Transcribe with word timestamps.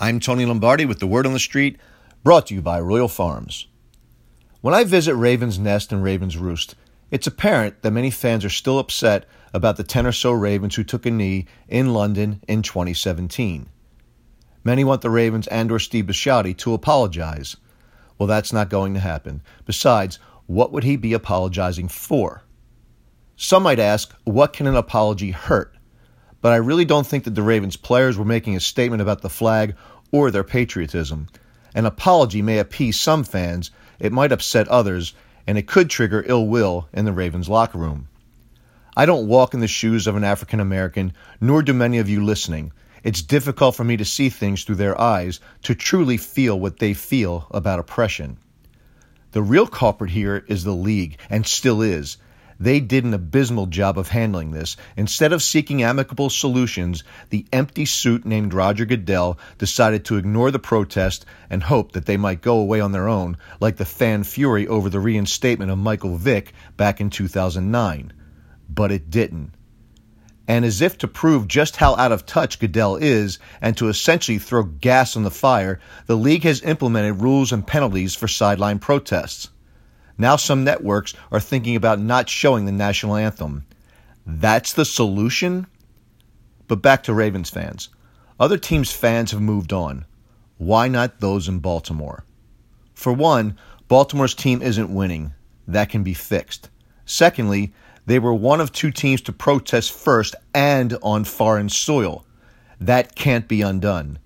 I'm 0.00 0.20
Tony 0.20 0.46
Lombardi 0.46 0.86
with 0.86 1.00
the 1.00 1.08
Word 1.08 1.26
on 1.26 1.32
the 1.32 1.40
Street, 1.40 1.76
brought 2.22 2.46
to 2.46 2.54
you 2.54 2.62
by 2.62 2.78
Royal 2.78 3.08
Farms. 3.08 3.66
When 4.60 4.72
I 4.72 4.84
visit 4.84 5.16
Raven's 5.16 5.58
Nest 5.58 5.90
and 5.90 6.04
Raven's 6.04 6.36
Roost, 6.36 6.76
it's 7.10 7.26
apparent 7.26 7.82
that 7.82 7.90
many 7.90 8.12
fans 8.12 8.44
are 8.44 8.48
still 8.48 8.78
upset 8.78 9.26
about 9.52 9.76
the 9.76 9.82
10 9.82 10.06
or 10.06 10.12
so 10.12 10.30
Ravens 10.30 10.76
who 10.76 10.84
took 10.84 11.04
a 11.04 11.10
knee 11.10 11.46
in 11.66 11.92
London 11.92 12.40
in 12.46 12.62
2017. 12.62 13.68
Many 14.62 14.84
want 14.84 15.00
the 15.00 15.10
Ravens 15.10 15.48
and 15.48 15.72
or 15.72 15.80
Steve 15.80 16.04
Bisciotti 16.06 16.56
to 16.58 16.74
apologize. 16.74 17.56
Well, 18.18 18.28
that's 18.28 18.52
not 18.52 18.70
going 18.70 18.94
to 18.94 19.00
happen. 19.00 19.42
Besides, 19.66 20.20
what 20.46 20.70
would 20.70 20.84
he 20.84 20.94
be 20.94 21.12
apologizing 21.12 21.88
for? 21.88 22.44
Some 23.34 23.64
might 23.64 23.80
ask, 23.80 24.14
what 24.22 24.52
can 24.52 24.68
an 24.68 24.76
apology 24.76 25.32
hurt? 25.32 25.74
But 26.40 26.52
I 26.52 26.56
really 26.56 26.84
don't 26.84 27.06
think 27.06 27.24
that 27.24 27.34
the 27.34 27.42
Ravens 27.42 27.76
players 27.76 28.16
were 28.16 28.24
making 28.24 28.56
a 28.56 28.60
statement 28.60 29.02
about 29.02 29.22
the 29.22 29.28
flag 29.28 29.74
or 30.12 30.30
their 30.30 30.44
patriotism. 30.44 31.28
An 31.74 31.84
apology 31.84 32.42
may 32.42 32.58
appease 32.58 32.98
some 32.98 33.24
fans, 33.24 33.70
it 33.98 34.12
might 34.12 34.32
upset 34.32 34.68
others, 34.68 35.14
and 35.46 35.58
it 35.58 35.66
could 35.66 35.90
trigger 35.90 36.24
ill 36.26 36.46
will 36.46 36.88
in 36.92 37.04
the 37.04 37.12
Ravens 37.12 37.48
locker 37.48 37.78
room. 37.78 38.08
I 38.96 39.06
don't 39.06 39.28
walk 39.28 39.54
in 39.54 39.60
the 39.60 39.68
shoes 39.68 40.06
of 40.06 40.16
an 40.16 40.24
African 40.24 40.60
American, 40.60 41.12
nor 41.40 41.62
do 41.62 41.72
many 41.72 41.98
of 41.98 42.08
you 42.08 42.24
listening. 42.24 42.72
It's 43.04 43.22
difficult 43.22 43.76
for 43.76 43.84
me 43.84 43.96
to 43.96 44.04
see 44.04 44.28
things 44.28 44.64
through 44.64 44.76
their 44.76 45.00
eyes, 45.00 45.40
to 45.62 45.74
truly 45.74 46.16
feel 46.16 46.58
what 46.58 46.78
they 46.78 46.94
feel 46.94 47.46
about 47.50 47.78
oppression. 47.78 48.38
The 49.32 49.42
real 49.42 49.66
culprit 49.66 50.10
here 50.10 50.44
is 50.48 50.64
the 50.64 50.72
league, 50.72 51.18
and 51.30 51.46
still 51.46 51.80
is. 51.80 52.16
They 52.60 52.80
did 52.80 53.04
an 53.04 53.14
abysmal 53.14 53.66
job 53.66 53.98
of 53.98 54.08
handling 54.08 54.50
this. 54.50 54.76
Instead 54.96 55.32
of 55.32 55.44
seeking 55.44 55.84
amicable 55.84 56.28
solutions, 56.28 57.04
the 57.30 57.46
empty 57.52 57.84
suit 57.84 58.26
named 58.26 58.52
Roger 58.52 58.84
Goodell 58.84 59.38
decided 59.58 60.04
to 60.06 60.16
ignore 60.16 60.50
the 60.50 60.58
protest 60.58 61.24
and 61.50 61.62
hope 61.62 61.92
that 61.92 62.06
they 62.06 62.16
might 62.16 62.42
go 62.42 62.58
away 62.58 62.80
on 62.80 62.90
their 62.90 63.08
own, 63.08 63.36
like 63.60 63.76
the 63.76 63.84
fan 63.84 64.24
fury 64.24 64.66
over 64.66 64.90
the 64.90 64.98
reinstatement 64.98 65.70
of 65.70 65.78
Michael 65.78 66.16
Vick 66.16 66.52
back 66.76 67.00
in 67.00 67.10
2009. 67.10 68.12
But 68.68 68.90
it 68.90 69.08
didn't. 69.08 69.52
And 70.48 70.64
as 70.64 70.80
if 70.80 70.98
to 70.98 71.08
prove 71.08 71.46
just 71.46 71.76
how 71.76 71.94
out 71.94 72.10
of 72.10 72.26
touch 72.26 72.58
Goodell 72.58 72.96
is, 72.96 73.38
and 73.60 73.76
to 73.76 73.88
essentially 73.88 74.38
throw 74.38 74.64
gas 74.64 75.14
on 75.14 75.22
the 75.22 75.30
fire, 75.30 75.78
the 76.06 76.16
league 76.16 76.42
has 76.42 76.62
implemented 76.62 77.20
rules 77.20 77.52
and 77.52 77.64
penalties 77.64 78.16
for 78.16 78.26
sideline 78.26 78.78
protests. 78.78 79.50
Now 80.18 80.34
some 80.34 80.64
networks 80.64 81.14
are 81.30 81.40
thinking 81.40 81.76
about 81.76 82.00
not 82.00 82.28
showing 82.28 82.66
the 82.66 82.72
national 82.72 83.14
anthem. 83.14 83.64
That's 84.26 84.72
the 84.72 84.84
solution? 84.84 85.68
But 86.66 86.82
back 86.82 87.04
to 87.04 87.14
Ravens 87.14 87.48
fans. 87.48 87.88
Other 88.40 88.58
teams' 88.58 88.92
fans 88.92 89.30
have 89.30 89.40
moved 89.40 89.72
on. 89.72 90.04
Why 90.58 90.88
not 90.88 91.20
those 91.20 91.48
in 91.48 91.60
Baltimore? 91.60 92.24
For 92.94 93.12
one, 93.12 93.56
Baltimore's 93.86 94.34
team 94.34 94.60
isn't 94.60 94.92
winning. 94.92 95.32
That 95.68 95.88
can 95.88 96.02
be 96.02 96.14
fixed. 96.14 96.68
Secondly, 97.06 97.72
they 98.06 98.18
were 98.18 98.34
one 98.34 98.60
of 98.60 98.72
two 98.72 98.90
teams 98.90 99.20
to 99.22 99.32
protest 99.32 99.92
first 99.92 100.34
and 100.52 100.98
on 101.02 101.24
foreign 101.24 101.68
soil. 101.68 102.26
That 102.80 103.14
can't 103.14 103.46
be 103.46 103.62
undone. 103.62 104.18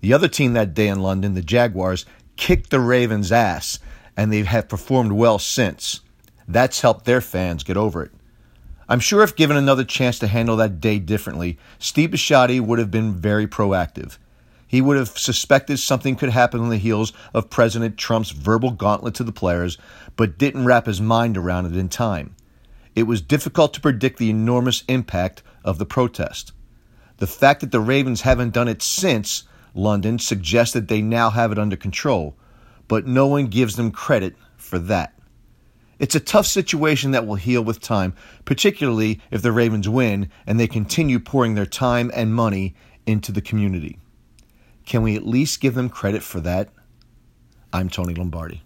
The 0.00 0.12
other 0.12 0.28
team 0.28 0.52
that 0.54 0.74
day 0.74 0.88
in 0.88 1.00
London, 1.00 1.34
the 1.34 1.42
Jaguars, 1.42 2.06
kicked 2.36 2.70
the 2.70 2.80
Ravens' 2.80 3.32
ass 3.32 3.78
and 4.18 4.32
they 4.32 4.42
have 4.42 4.68
performed 4.68 5.12
well 5.12 5.38
since. 5.38 6.00
That's 6.48 6.80
helped 6.80 7.04
their 7.04 7.20
fans 7.20 7.62
get 7.62 7.76
over 7.76 8.02
it. 8.02 8.10
I'm 8.88 8.98
sure 8.98 9.22
if 9.22 9.36
given 9.36 9.56
another 9.56 9.84
chance 9.84 10.18
to 10.18 10.26
handle 10.26 10.56
that 10.56 10.80
day 10.80 10.98
differently, 10.98 11.56
Steve 11.78 12.10
Bisciotti 12.10 12.60
would 12.60 12.80
have 12.80 12.90
been 12.90 13.14
very 13.14 13.46
proactive. 13.46 14.18
He 14.66 14.80
would 14.80 14.96
have 14.96 15.16
suspected 15.16 15.78
something 15.78 16.16
could 16.16 16.30
happen 16.30 16.60
on 16.60 16.68
the 16.68 16.78
heels 16.78 17.12
of 17.32 17.48
President 17.48 17.96
Trump's 17.96 18.32
verbal 18.32 18.72
gauntlet 18.72 19.14
to 19.14 19.24
the 19.24 19.30
players, 19.30 19.78
but 20.16 20.36
didn't 20.36 20.64
wrap 20.64 20.86
his 20.86 21.00
mind 21.00 21.36
around 21.36 21.66
it 21.66 21.76
in 21.76 21.88
time. 21.88 22.34
It 22.96 23.04
was 23.04 23.20
difficult 23.20 23.72
to 23.74 23.80
predict 23.80 24.18
the 24.18 24.30
enormous 24.30 24.82
impact 24.88 25.44
of 25.64 25.78
the 25.78 25.86
protest. 25.86 26.50
The 27.18 27.28
fact 27.28 27.60
that 27.60 27.70
the 27.70 27.80
Ravens 27.80 28.22
haven't 28.22 28.52
done 28.52 28.66
it 28.66 28.82
since 28.82 29.44
London 29.74 30.18
suggests 30.18 30.74
that 30.74 30.88
they 30.88 31.02
now 31.02 31.30
have 31.30 31.52
it 31.52 31.58
under 31.58 31.76
control 31.76 32.34
but 32.88 33.06
no 33.06 33.26
one 33.26 33.46
gives 33.46 33.76
them 33.76 33.90
credit 33.90 34.34
for 34.56 34.78
that. 34.78 35.14
It's 35.98 36.14
a 36.14 36.20
tough 36.20 36.46
situation 36.46 37.10
that 37.10 37.26
will 37.26 37.34
heal 37.34 37.62
with 37.62 37.80
time, 37.80 38.14
particularly 38.44 39.20
if 39.30 39.42
the 39.42 39.52
Ravens 39.52 39.88
win 39.88 40.30
and 40.46 40.58
they 40.58 40.68
continue 40.68 41.18
pouring 41.18 41.54
their 41.54 41.66
time 41.66 42.10
and 42.14 42.34
money 42.34 42.74
into 43.06 43.32
the 43.32 43.40
community. 43.40 43.98
Can 44.86 45.02
we 45.02 45.16
at 45.16 45.26
least 45.26 45.60
give 45.60 45.74
them 45.74 45.88
credit 45.88 46.22
for 46.22 46.40
that? 46.40 46.70
I'm 47.72 47.88
Tony 47.90 48.14
Lombardi. 48.14 48.62